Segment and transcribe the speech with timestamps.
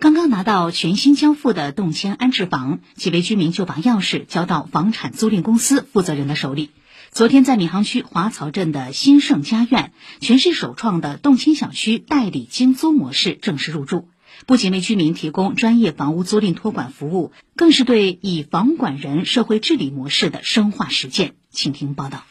[0.00, 6.70] 刚刚拿到全新交付的动迁安置房，几位居民就把钥匙交到房产租赁公司负责人的手里。
[7.10, 9.92] 昨天，在闵行区华漕镇的新盛家苑，
[10.22, 14.08] 全市首创的动迁小区代理精租模式正式入驻，
[14.46, 21.34] 不仅为居民提供专业房屋租赁托管服务，更是对以房管人社会治理模式的深化实践。
[21.50, 22.24] 请听报道。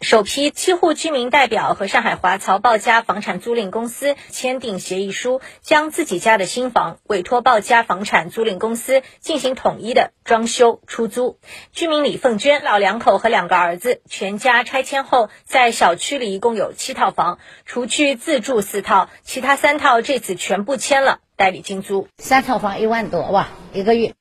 [0.00, 11.40] 首批七户居民代表和上海华漕鲍家房产租赁公司签订协议书，将自己家的新房委托鲍家房产租赁公司进行统一的装修出租。
[11.72, 22.06] 居民李凤娟老两口和两个儿子全家拆迁后，在小区里一共有七套房，除去自住四套，其他三套这次全部签了代理精租。
[22.18, 24.14] 三套房一万多哇，一个月。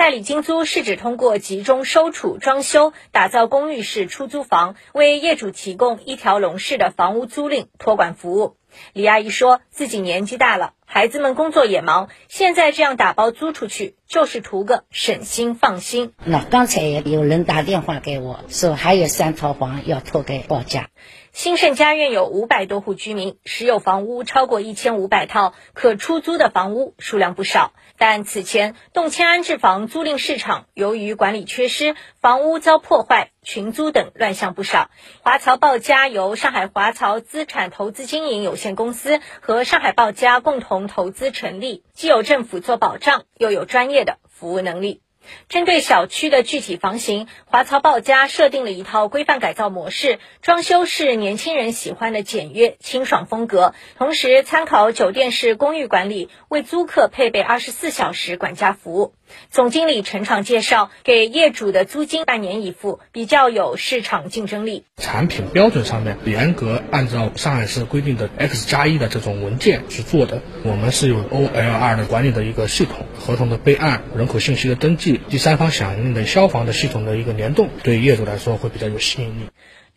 [0.00, 8.56] 代理精租是指通过集中收储、装修、打造公寓式出租房，为业主提供一条龙式的房屋租赁托管服务。
[8.94, 16.14] 李阿姨说自己年纪大了，孩子们工作也忙，现在这样打包租出去，就是图个省心放心。
[16.24, 20.88] 那刚才也有人打电话给我说，还有三套房要托给报价。
[21.32, 27.72] 兴盛家苑有五百多户居民，实有房屋超过一千五百套，可出租的房屋数量不少。
[27.98, 34.88] 但此前动迁安置房租赁市场由于管理缺失，房屋遭破坏、群租等乱象不少。
[35.20, 45.02] 华漕报家由上海华漕资产投资经营有限公司和上海报家共同投资成立，既有政府做保障，又有专业的服务能力。
[45.48, 59.14] 针对小区的具体房型，华漕报家设定了一套规范改造模式，装修是年轻人喜欢的简约清爽风格，同时参考酒店式公寓管理，为租客配备二十四小时管家服务。
[59.50, 64.84] 总经理陈闯介绍，给业主的租金半年一付，比较有市场竞争力。
[64.96, 70.42] 产品标准上面严格按照上海市规定的 X 加一的这种文件去做的。
[70.62, 79.48] 我们是有 OLR 的管理的一个系统，合同的备案、人口信息的登记、第三方响应的消防的系统的一个联动，对业主来说会比较有吸引力。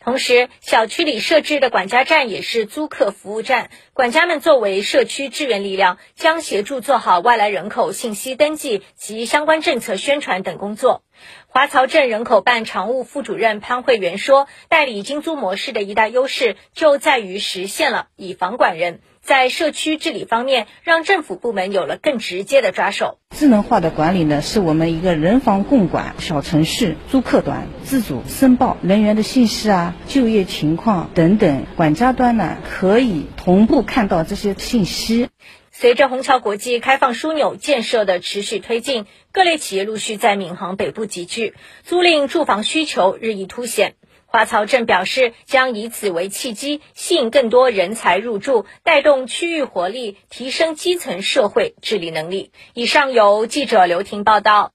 [0.04, 11.02] 同时，小区里设置的管家站也是租客服务站，管家们作为社区支援力量，将协助做好外来人口信息登记及相关政策宣传等工作。
[11.46, 23.18] 华漕镇人口办常务副主任潘慧元说：“代理经租模式的一大优势就在于实现了以房管人。”在社区治理方面，让政府部门有了更直接的抓手。
[23.34, 35.30] 智能化的管理呢，是我们一个人防共管小程序，租客端自主申报人员的信息啊、就业情况等等，管家端呢可以同步看到这些信息。
[35.72, 43.94] 随着虹桥国际开放枢纽建设的持续推进，各类企业陆续在闵行北部集聚，租赁住房需求日益凸显。
[44.34, 52.50] 花桥镇表示，将以此为契机，吸引更多人才入驻，带动区域活力，提升基层社会治理能力。
[52.72, 54.74] 以上由记者刘婷报道。